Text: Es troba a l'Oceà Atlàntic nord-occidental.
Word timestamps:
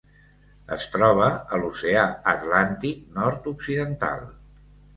Es 0.77 0.85
troba 0.95 1.27
a 1.35 1.59
l'Oceà 1.65 2.07
Atlàntic 2.33 3.07
nord-occidental. 3.21 4.29